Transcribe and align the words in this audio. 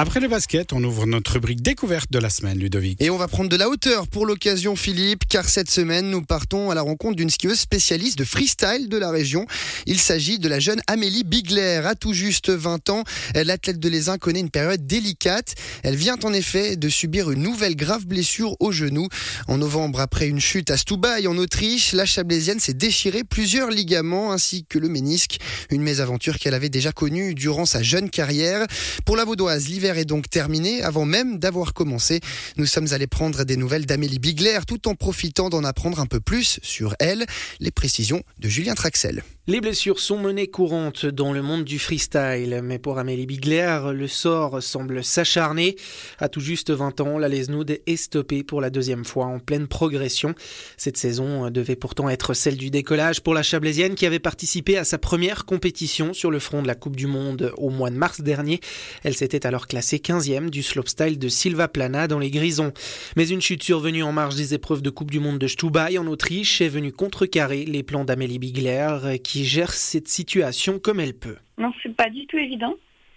Après 0.00 0.20
le 0.20 0.28
basket, 0.28 0.72
on 0.72 0.84
ouvre 0.84 1.06
notre 1.06 1.32
rubrique 1.32 1.60
découverte 1.60 2.12
de 2.12 2.20
la 2.20 2.30
semaine, 2.30 2.56
Ludovic. 2.56 3.02
Et 3.02 3.10
on 3.10 3.16
va 3.16 3.26
prendre 3.26 3.50
de 3.50 3.56
la 3.56 3.68
hauteur 3.68 4.06
pour 4.06 4.26
l'occasion, 4.26 4.76
Philippe, 4.76 5.24
car 5.28 5.48
cette 5.48 5.68
semaine, 5.68 6.08
nous 6.08 6.22
partons 6.22 6.70
à 6.70 6.76
la 6.76 6.82
rencontre 6.82 7.16
d'une 7.16 7.30
skieuse 7.30 7.58
spécialiste 7.58 8.16
de 8.16 8.22
freestyle 8.22 8.88
de 8.88 8.96
la 8.96 9.10
région. 9.10 9.44
Il 9.86 9.98
s'agit 9.98 10.38
de 10.38 10.48
la 10.48 10.60
jeune 10.60 10.80
Amélie 10.86 11.24
Bigler. 11.24 11.82
À 11.84 11.96
tout 11.96 12.12
juste 12.12 12.48
20 12.48 12.90
ans, 12.90 13.02
l'athlète 13.34 13.80
de 13.80 13.88
l'Aisin 13.88 14.18
connaît 14.18 14.38
une 14.38 14.50
période 14.50 14.86
délicate. 14.86 15.56
Elle 15.82 15.96
vient 15.96 16.16
en 16.22 16.32
effet 16.32 16.76
de 16.76 16.88
subir 16.88 17.32
une 17.32 17.42
nouvelle 17.42 17.74
grave 17.74 18.06
blessure 18.06 18.54
au 18.60 18.70
genou. 18.70 19.08
En 19.48 19.58
novembre, 19.58 19.98
après 19.98 20.28
une 20.28 20.40
chute 20.40 20.70
à 20.70 20.76
Stubai 20.76 21.26
en 21.26 21.36
Autriche, 21.38 21.92
la 21.92 22.06
Chablaisienne 22.06 22.60
s'est 22.60 22.72
déchiré 22.72 23.24
plusieurs 23.24 23.70
ligaments 23.70 24.30
ainsi 24.30 24.64
que 24.64 24.78
le 24.78 24.88
ménisque. 24.88 25.38
Une 25.72 25.82
mésaventure 25.82 26.38
qu'elle 26.38 26.54
avait 26.54 26.68
déjà 26.68 26.92
connue 26.92 27.34
durant 27.34 27.66
sa 27.66 27.82
jeune 27.82 28.10
carrière. 28.10 28.64
Pour 29.04 29.16
la 29.16 29.24
Vaudoise, 29.24 29.66
l'hiver 29.66 29.87
est 29.96 30.04
donc 30.04 30.28
terminé 30.28 30.82
avant 30.82 31.04
même 31.04 31.38
d'avoir 31.38 31.72
commencé. 31.72 32.20
Nous 32.56 32.66
sommes 32.66 32.92
allés 32.92 33.06
prendre 33.06 33.44
des 33.44 33.56
nouvelles 33.56 33.86
d'Amélie 33.86 34.18
Bigler 34.18 34.58
tout 34.66 34.88
en 34.88 34.94
profitant 34.94 35.48
d'en 35.48 35.64
apprendre 35.64 36.00
un 36.00 36.06
peu 36.06 36.20
plus 36.20 36.58
sur 36.62 36.94
elle. 36.98 37.24
Les 37.60 37.70
précisions 37.70 38.22
de 38.38 38.48
Julien 38.48 38.74
Traxel. 38.74 39.22
Les 39.50 39.62
blessures 39.62 39.98
sont 39.98 40.18
menées 40.18 40.48
courantes 40.48 41.06
dans 41.06 41.32
le 41.32 41.40
monde 41.40 41.64
du 41.64 41.78
freestyle, 41.78 42.60
mais 42.62 42.78
pour 42.78 42.98
Amélie 42.98 43.24
Bigler, 43.24 43.80
le 43.94 44.06
sort 44.06 44.62
semble 44.62 45.02
s'acharner. 45.02 45.74
À 46.18 46.28
tout 46.28 46.42
juste 46.42 46.70
20 46.70 47.00
ans, 47.00 47.16
la 47.16 47.28
Lesnoud 47.28 47.80
est 47.86 47.96
stoppée 47.96 48.42
pour 48.42 48.60
la 48.60 48.68
deuxième 48.68 49.06
fois 49.06 49.24
en 49.24 49.38
pleine 49.38 49.66
progression. 49.66 50.34
Cette 50.76 50.98
saison 50.98 51.48
devait 51.48 51.76
pourtant 51.76 52.10
être 52.10 52.34
celle 52.34 52.58
du 52.58 52.68
décollage 52.68 53.22
pour 53.22 53.32
la 53.32 53.42
Chablaisienne 53.42 53.94
qui 53.94 54.04
avait 54.04 54.18
participé 54.18 54.76
à 54.76 54.84
sa 54.84 54.98
première 54.98 55.46
compétition 55.46 56.12
sur 56.12 56.30
le 56.30 56.40
front 56.40 56.60
de 56.60 56.66
la 56.66 56.74
Coupe 56.74 56.96
du 56.96 57.06
Monde 57.06 57.54
au 57.56 57.70
mois 57.70 57.88
de 57.88 57.96
mars 57.96 58.20
dernier. 58.20 58.60
Elle 59.02 59.14
s'était 59.14 59.46
alors 59.46 59.66
classée 59.66 59.96
15e 59.96 60.50
du 60.50 60.62
slopestyle 60.62 61.18
de 61.18 61.28
Silva 61.30 61.68
Plana 61.68 62.06
dans 62.06 62.18
les 62.18 62.30
Grisons. 62.30 62.74
Mais 63.16 63.30
une 63.30 63.40
chute 63.40 63.62
survenue 63.62 64.02
en 64.02 64.12
marge 64.12 64.36
des 64.36 64.52
épreuves 64.52 64.82
de 64.82 64.90
Coupe 64.90 65.10
du 65.10 65.20
Monde 65.20 65.38
de 65.38 65.46
Stubai 65.46 65.96
en 65.96 66.06
Autriche 66.06 66.60
est 66.60 66.68
venue 66.68 66.92
contrecarrer 66.92 67.64
les 67.64 67.82
plans 67.82 68.04
d'Amélie 68.04 68.38
Bigler 68.38 69.18
qui 69.24 69.37
gère 69.44 69.72
cette 69.72 70.08
situation 70.08 70.78
comme 70.78 71.00
elle 71.00 71.14
peut. 71.14 71.36
Non, 71.58 71.72
c'est 71.82 71.94
pas 71.94 72.10
du 72.10 72.26
tout 72.26 72.38
évident. 72.38 72.74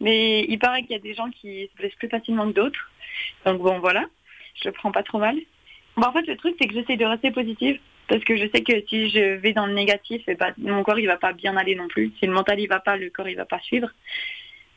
Mais 0.00 0.44
il 0.48 0.58
paraît 0.58 0.82
qu'il 0.82 0.92
y 0.92 0.96
a 0.96 0.98
des 0.98 1.14
gens 1.14 1.30
qui 1.30 1.68
se 1.70 1.76
blessent 1.76 1.94
plus 1.94 2.08
facilement 2.08 2.48
que 2.48 2.54
d'autres. 2.54 2.90
Donc 3.46 3.62
bon, 3.62 3.78
voilà, 3.78 4.04
je 4.60 4.68
le 4.68 4.72
prends 4.72 4.92
pas 4.92 5.02
trop 5.02 5.18
mal. 5.18 5.36
En 5.96 6.12
fait, 6.12 6.26
le 6.26 6.36
truc, 6.36 6.56
c'est 6.60 6.66
que 6.66 6.74
j'essaie 6.74 6.96
de 6.96 7.04
rester 7.04 7.30
positive. 7.30 7.78
Parce 8.08 8.22
que 8.24 8.36
je 8.36 8.46
sais 8.54 8.62
que 8.62 8.84
si 8.86 9.08
je 9.08 9.36
vais 9.36 9.52
dans 9.52 9.66
le 9.66 9.72
négatif, 9.72 10.28
et 10.28 10.34
bah, 10.34 10.50
mon 10.58 10.82
corps 10.82 10.98
il 10.98 11.06
va 11.06 11.16
pas 11.16 11.32
bien 11.32 11.56
aller 11.56 11.74
non 11.74 11.88
plus. 11.88 12.12
Si 12.18 12.26
le 12.26 12.32
mental 12.32 12.60
il 12.60 12.66
va 12.66 12.80
pas, 12.80 12.96
le 12.96 13.08
corps 13.08 13.28
il 13.28 13.36
va 13.36 13.46
pas 13.46 13.60
suivre. 13.60 13.88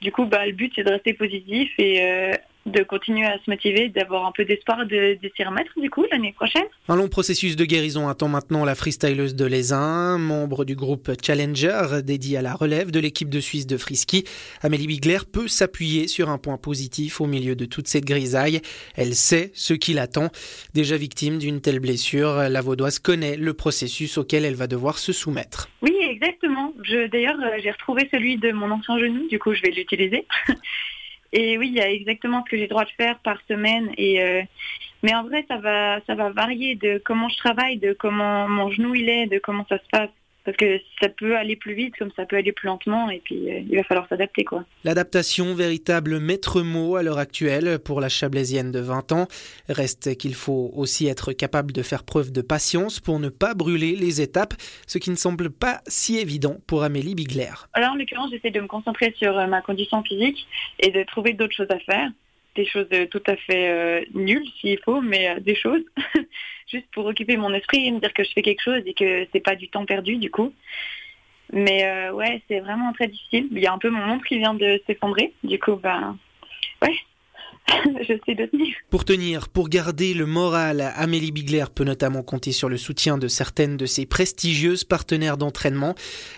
Du 0.00 0.12
coup, 0.12 0.26
bah, 0.26 0.46
le 0.46 0.52
but 0.52 0.72
c'est 0.76 0.84
de 0.84 0.90
rester 0.90 1.14
positif 1.14 1.72
et 1.78 2.02
euh, 2.02 2.32
de 2.68 2.82
continuer 2.82 3.26
à 3.26 3.38
se 3.44 3.50
motiver, 3.50 3.88
d'avoir 3.88 4.26
un 4.26 4.32
peu 4.32 4.44
d'espoir 4.44 4.86
de, 4.86 5.18
de 5.20 5.30
s'y 5.36 5.44
remettre 5.44 5.72
du 5.80 5.90
coup 5.90 6.04
l'année 6.10 6.32
prochaine. 6.32 6.64
Un 6.88 6.96
long 6.96 7.08
processus 7.08 7.56
de 7.56 7.64
guérison 7.64 8.08
attend 8.08 8.28
maintenant 8.28 8.64
la 8.64 8.74
freestyleuse 8.74 9.34
de 9.34 9.44
l'Aisin, 9.44 10.18
membre 10.18 10.64
du 10.64 10.74
groupe 10.74 11.10
Challenger 11.22 12.02
dédié 12.04 12.38
à 12.38 12.42
la 12.42 12.54
relève 12.54 12.90
de 12.90 13.00
l'équipe 13.00 13.28
de 13.28 13.40
Suisse 13.40 13.66
de 13.66 13.76
Frisky. 13.76 14.24
Amélie 14.62 14.86
Bigler 14.86 15.18
peut 15.30 15.48
s'appuyer 15.48 16.08
sur 16.08 16.28
un 16.28 16.38
point 16.38 16.56
positif 16.56 17.20
au 17.20 17.26
milieu 17.26 17.56
de 17.56 17.64
toute 17.64 17.88
cette 17.88 18.04
grisaille. 18.04 18.60
Elle 18.96 19.14
sait 19.14 19.50
ce 19.54 19.74
qui 19.74 19.94
l'attend. 19.94 20.28
Déjà 20.74 20.96
victime 20.96 21.38
d'une 21.38 21.60
telle 21.60 21.80
blessure, 21.80 22.48
la 22.48 22.60
Vaudoise 22.60 22.98
connaît 22.98 23.36
le 23.36 23.54
processus 23.54 24.18
auquel 24.18 24.44
elle 24.44 24.54
va 24.54 24.66
devoir 24.66 24.98
se 24.98 25.12
soumettre. 25.12 25.68
Oui, 25.82 25.96
exactement. 26.08 26.72
D'ailleurs, 27.12 27.38
euh, 27.40 27.58
j'ai 27.62 27.70
retrouvé 27.70 28.08
celui 28.10 28.36
de 28.36 28.52
mon 28.52 28.70
ancien 28.70 28.98
genou, 28.98 29.28
du 29.28 29.38
coup 29.38 29.54
je 29.54 29.62
vais 29.62 29.70
l'utiliser. 29.70 30.26
Et 31.32 31.58
oui, 31.58 31.68
il 31.68 31.74
y 31.74 31.80
a 31.80 31.90
exactement 31.90 32.42
ce 32.44 32.50
que 32.50 32.56
j'ai 32.56 32.68
droit 32.68 32.84
de 32.84 32.90
faire 32.90 33.18
par 33.18 33.38
semaine. 33.48 33.92
Et 33.96 34.22
euh, 34.22 34.42
mais 35.02 35.14
en 35.14 35.22
vrai, 35.22 35.44
ça 35.48 35.58
va, 35.58 36.00
ça 36.06 36.14
va 36.14 36.30
varier 36.30 36.74
de 36.74 37.00
comment 37.04 37.28
je 37.28 37.36
travaille, 37.36 37.78
de 37.78 37.92
comment 37.92 38.48
mon 38.48 38.70
genou 38.70 38.94
il 38.94 39.08
est, 39.08 39.26
de 39.26 39.38
comment 39.38 39.66
ça 39.68 39.78
se 39.78 39.88
passe 39.90 40.10
parce 40.48 40.56
que 40.56 40.80
ça 40.98 41.10
peut 41.10 41.36
aller 41.36 41.56
plus 41.56 41.74
vite 41.74 41.94
comme 41.98 42.10
ça 42.16 42.24
peut 42.24 42.36
aller 42.36 42.52
plus 42.52 42.68
lentement 42.68 43.10
et 43.10 43.20
puis 43.22 43.50
euh, 43.50 43.60
il 43.68 43.76
va 43.76 43.84
falloir 43.84 44.08
s'adapter 44.08 44.44
quoi. 44.44 44.64
L'adaptation, 44.82 45.54
véritable 45.54 46.20
maître 46.20 46.62
mot 46.62 46.96
à 46.96 47.02
l'heure 47.02 47.18
actuelle 47.18 47.78
pour 47.78 48.00
la 48.00 48.08
Chablaisienne 48.08 48.72
de 48.72 48.80
20 48.80 49.12
ans, 49.12 49.26
reste 49.68 50.16
qu'il 50.16 50.34
faut 50.34 50.70
aussi 50.74 51.06
être 51.06 51.34
capable 51.34 51.72
de 51.72 51.82
faire 51.82 52.02
preuve 52.02 52.32
de 52.32 52.40
patience 52.40 52.98
pour 52.98 53.20
ne 53.20 53.28
pas 53.28 53.52
brûler 53.52 53.94
les 53.94 54.22
étapes, 54.22 54.54
ce 54.86 54.96
qui 54.96 55.10
ne 55.10 55.16
semble 55.16 55.50
pas 55.50 55.82
si 55.86 56.16
évident 56.16 56.56
pour 56.66 56.82
Amélie 56.82 57.14
Bigler. 57.14 57.52
Alors 57.74 57.90
en 57.90 57.96
l'occurrence, 57.96 58.30
j'essaie 58.30 58.50
de 58.50 58.60
me 58.60 58.68
concentrer 58.68 59.14
sur 59.18 59.38
euh, 59.38 59.46
ma 59.48 59.60
condition 59.60 60.02
physique 60.02 60.46
et 60.80 60.90
de 60.90 61.02
trouver 61.02 61.34
d'autres 61.34 61.54
choses 61.54 61.70
à 61.70 61.78
faire 61.80 62.08
des 62.58 62.66
choses 62.66 62.88
tout 63.10 63.22
à 63.26 63.36
fait 63.36 63.68
euh, 63.68 64.04
nulles 64.14 64.50
s'il 64.60 64.78
faut, 64.80 65.00
mais 65.00 65.28
euh, 65.28 65.40
des 65.40 65.54
choses, 65.54 65.84
juste 66.66 66.88
pour 66.92 67.06
occuper 67.06 67.36
mon 67.36 67.54
esprit 67.54 67.86
et 67.86 67.92
me 67.92 68.00
dire 68.00 68.12
que 68.12 68.24
je 68.24 68.32
fais 68.32 68.42
quelque 68.42 68.62
chose 68.62 68.82
et 68.84 68.94
que 68.94 69.26
c'est 69.32 69.40
pas 69.40 69.54
du 69.54 69.68
temps 69.68 69.86
perdu 69.86 70.16
du 70.16 70.30
coup. 70.30 70.52
Mais 71.52 71.84
euh, 71.84 72.12
ouais, 72.12 72.42
c'est 72.48 72.60
vraiment 72.60 72.92
très 72.92 73.06
difficile. 73.06 73.48
Il 73.52 73.60
y 73.60 73.66
a 73.66 73.72
un 73.72 73.78
peu 73.78 73.90
mon 73.90 74.04
montre 74.04 74.26
qui 74.26 74.38
vient 74.38 74.54
de 74.54 74.82
s'effondrer, 74.86 75.32
du 75.44 75.58
coup, 75.58 75.76
ben 75.76 76.18
ouais, 76.82 76.96
de 77.86 78.46
tenir. 78.46 78.74
Pour 78.90 79.04
tenir, 79.04 79.48
pour 79.48 79.68
garder 79.68 80.14
le 80.14 80.26
moral, 80.26 80.92
Amélie 80.96 81.32
Bigler 81.32 81.64
peut 81.74 81.84
notamment 81.84 82.22
compter 82.22 82.52
sur 82.52 82.68
le 82.68 82.76
soutien 82.76 83.18
de 83.18 83.28
certaines 83.28 83.76
de 83.76 83.86
ses 83.86 84.06
prestigieuses 84.06 84.84
partenaires 84.84 85.36
d'entraînement. 85.36 85.94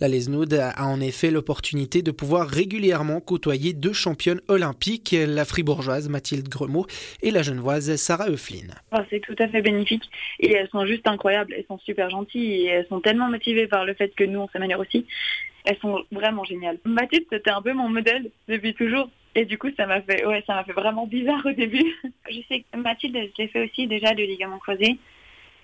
La 0.00 0.08
Lesnoud 0.08 0.52
a 0.54 0.84
en 0.84 1.00
effet 1.00 1.30
l'opportunité 1.30 2.02
de 2.02 2.10
pouvoir 2.10 2.48
régulièrement 2.48 3.20
côtoyer 3.20 3.72
deux 3.72 3.92
championnes 3.92 4.40
olympiques, 4.48 5.14
la 5.18 5.44
fribourgeoise 5.44 6.08
Mathilde 6.08 6.48
Gremaud 6.48 6.86
et 7.22 7.30
la 7.30 7.42
genevoise 7.42 7.96
Sarah 7.96 8.30
Euflin. 8.30 8.68
Oh, 8.92 8.98
c'est 9.10 9.20
tout 9.20 9.36
à 9.38 9.48
fait 9.48 9.62
bénéfique 9.62 10.08
et 10.40 10.52
elles 10.52 10.68
sont 10.68 10.86
juste 10.86 11.06
incroyables, 11.08 11.54
elles 11.56 11.66
sont 11.66 11.78
super 11.78 12.10
gentilles 12.10 12.66
et 12.66 12.66
elles 12.66 12.86
sont 12.88 13.00
tellement 13.00 13.28
motivées 13.28 13.66
par 13.66 13.84
le 13.84 13.94
fait 13.94 14.14
que 14.14 14.24
nous 14.24 14.40
on 14.40 14.48
s'améliore 14.48 14.80
aussi. 14.80 15.06
Elles 15.64 15.78
sont 15.80 16.04
vraiment 16.12 16.44
géniales. 16.44 16.78
Mathilde, 16.84 17.24
c'était 17.32 17.50
un 17.50 17.62
peu 17.62 17.72
mon 17.72 17.88
modèle 17.88 18.30
depuis 18.48 18.74
toujours. 18.74 19.08
Et 19.34 19.44
du 19.44 19.58
coup, 19.58 19.68
ça 19.76 19.86
m'a 19.86 20.00
fait, 20.00 20.24
ouais, 20.26 20.44
ça 20.46 20.54
m'a 20.54 20.64
fait 20.64 20.72
vraiment 20.72 21.06
bizarre 21.06 21.44
au 21.44 21.52
début. 21.52 21.84
je 22.30 22.40
sais 22.48 22.60
que 22.60 22.78
Mathilde, 22.78 23.16
je 23.16 23.42
l'ai 23.42 23.48
fait 23.48 23.64
aussi 23.64 23.86
déjà, 23.86 24.12
le 24.14 24.24
ligament 24.24 24.58
croisé. 24.58 24.98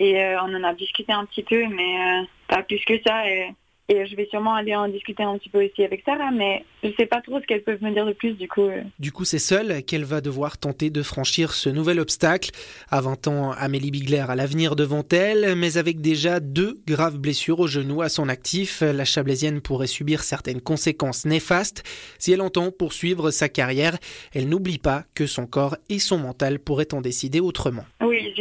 Et 0.01 0.23
euh, 0.23 0.41
on 0.43 0.55
en 0.55 0.65
a 0.65 0.75
discuté 0.75 1.13
un 1.13 1.25
petit 1.27 1.43
peu, 1.43 1.67
mais 1.69 2.23
euh, 2.23 2.25
pas 2.49 2.63
plus 2.63 2.85
que 2.85 3.01
ça. 3.07 3.29
Et 3.31 3.51
et 3.91 4.07
je 4.07 4.15
vais 4.15 4.29
sûrement 4.31 4.55
aller 4.55 4.75
en 4.77 4.89
discuter 4.89 5.25
un 5.25 5.37
petit 5.37 5.49
peu 5.49 5.65
aussi 5.65 5.83
avec 5.83 6.03
Sarah, 6.05 6.31
mais 6.31 6.65
je 6.85 6.89
ne 6.89 6.93
sais 6.93 7.07
pas 7.07 7.21
trop 7.21 7.41
ce 7.41 7.47
qu'elles 7.47 7.65
peuvent 7.65 7.83
me 7.83 7.91
dire 7.91 8.07
de 8.07 8.13
plus 8.13 8.35
du 8.35 8.47
coup. 8.47 8.71
Du 9.01 9.11
coup, 9.11 9.25
c'est 9.25 9.41
seule 9.41 9.83
qu'elle 9.83 10.05
va 10.05 10.21
devoir 10.21 10.59
tenter 10.59 10.91
de 10.91 11.03
franchir 11.03 11.53
ce 11.53 11.69
nouvel 11.69 11.99
obstacle. 11.99 12.51
À 12.91 13.01
20 13.01 13.27
ans, 13.27 13.51
Amélie 13.51 13.91
Bigler 13.91 14.25
a 14.29 14.37
l'avenir 14.37 14.77
devant 14.77 15.03
elle, 15.11 15.57
mais 15.57 15.77
avec 15.77 16.01
déjà 16.01 16.39
deux 16.39 16.79
graves 16.87 17.19
blessures 17.19 17.59
au 17.59 17.67
genou 17.67 18.01
à 18.01 18.09
son 18.09 18.29
actif, 18.29 18.81
la 18.83 19.05
Chablaisienne 19.05 19.61
pourrait 19.61 19.89
subir 19.89 20.23
certaines 20.23 20.61
conséquences 20.61 21.25
néfastes. 21.25 21.83
Si 22.19 22.31
elle 22.31 22.43
entend 22.43 22.71
poursuivre 22.71 23.33
sa 23.33 23.49
carrière, 23.49 23.99
elle 24.33 24.49
n'oublie 24.49 24.79
pas 24.79 25.03
que 25.17 25.27
son 25.27 25.47
corps 25.47 25.77
et 25.89 25.99
son 25.99 26.19
mental 26.19 26.61
pourraient 26.61 26.95
en 26.95 27.01
décider 27.01 27.41
autrement. 27.41 27.85
Oui, 28.01 28.33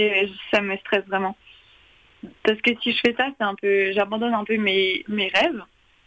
ça 0.54 0.62
me 0.62 0.78
stresse 0.78 1.06
vraiment. 1.08 1.36
Parce 2.44 2.60
que 2.62 2.72
si 2.82 2.92
je 2.92 3.00
fais 3.00 3.14
ça, 3.14 3.28
c'est 3.38 3.44
un 3.44 3.56
peu, 3.56 3.92
j'abandonne 3.92 4.34
un 4.34 4.44
peu 4.44 4.58
mes, 4.58 5.04
rêves, 5.10 5.64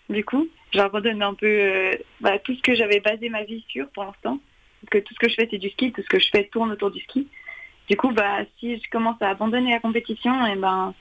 du 0.08 0.24
coup. 0.24 0.48
J'abandonne 0.72 1.22
un 1.22 1.34
peu 1.34 1.46
euh, 1.46 1.94
bah, 2.20 2.38
tout 2.38 2.54
ce 2.54 2.62
que 2.62 2.74
j'avais 2.74 3.00
basé 3.00 3.28
ma 3.28 3.44
vie 3.44 3.64
sur 3.68 3.88
pour 3.90 4.04
l'instant. 4.04 4.38
Que 4.90 4.98
tout 4.98 5.14
ce 5.14 5.18
que 5.18 5.28
je 5.28 5.34
fais, 5.34 5.48
c'est 5.50 5.58
du 5.58 5.70
ski, 5.70 5.92
tout 5.92 6.02
ce 6.02 6.08
que 6.08 6.18
je 6.18 6.28
fais 6.30 6.44
tourne 6.44 6.72
autour 6.72 6.90
du 6.90 7.00
ski. 7.00 7.28
Du 7.88 7.96
coup, 7.96 8.10
bah, 8.10 8.40
si 8.58 8.76
je 8.76 8.90
commence 8.90 9.20
à 9.20 9.30
abandonner 9.30 9.72
la 9.72 9.80
compétition, 9.80 10.46
et 10.46 10.52
eh 10.54 10.56
ben, 10.58 10.94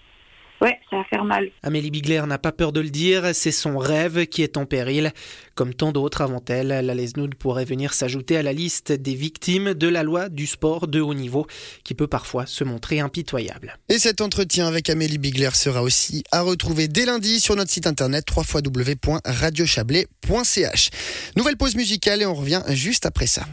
Ouais, 0.61 0.79
ça 0.91 0.97
va 0.97 1.03
faire 1.05 1.23
mal. 1.23 1.49
Amélie 1.63 1.89
Bigler 1.89 2.21
n'a 2.27 2.37
pas 2.37 2.51
peur 2.51 2.71
de 2.71 2.81
le 2.81 2.91
dire, 2.91 3.33
c'est 3.33 3.51
son 3.51 3.79
rêve 3.79 4.27
qui 4.27 4.43
est 4.43 4.57
en 4.57 4.67
péril. 4.67 5.11
Comme 5.55 5.73
tant 5.73 5.91
d'autres 5.91 6.21
avant 6.21 6.43
elle, 6.49 6.67
la 6.67 6.93
Lesnoud 6.93 7.33
pourrait 7.33 7.65
venir 7.65 7.93
s'ajouter 7.93 8.37
à 8.37 8.43
la 8.43 8.53
liste 8.53 8.91
des 8.91 9.15
victimes 9.15 9.73
de 9.73 9.87
la 9.87 10.03
loi 10.03 10.29
du 10.29 10.45
sport 10.45 10.87
de 10.87 11.01
haut 11.01 11.15
niveau, 11.15 11.47
qui 11.83 11.95
peut 11.95 12.05
parfois 12.05 12.45
se 12.45 12.63
montrer 12.63 12.99
impitoyable. 12.99 13.75
Et 13.89 13.97
cet 13.97 14.21
entretien 14.21 14.67
avec 14.67 14.87
Amélie 14.91 15.17
Bigler 15.17 15.49
sera 15.53 15.81
aussi 15.81 16.23
à 16.31 16.41
retrouver 16.41 16.87
dès 16.87 17.05
lundi 17.05 17.39
sur 17.39 17.55
notre 17.55 17.71
site 17.71 17.87
internet 17.87 18.27
www.radiochablais.ch. 18.35 20.89
Nouvelle 21.37 21.57
pause 21.57 21.75
musicale 21.75 22.21
et 22.21 22.27
on 22.27 22.35
revient 22.35 22.61
juste 22.69 23.07
après 23.07 23.25
ça. 23.25 23.47